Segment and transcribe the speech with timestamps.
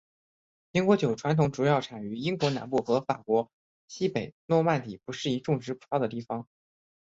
[0.73, 3.51] 苹果酒传统主要产于英国南部和法国
[3.87, 6.47] 西北诺曼底不适宜种植葡萄的地方。